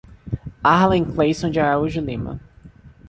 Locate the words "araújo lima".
1.59-2.39